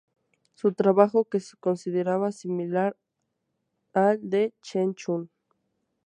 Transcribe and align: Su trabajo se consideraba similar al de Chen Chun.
Su 0.55 0.73
trabajo 0.73 1.27
se 1.31 1.57
consideraba 1.57 2.31
similar 2.31 2.97
al 3.93 4.17
de 4.27 4.51
Chen 4.63 4.95
Chun. 4.95 5.29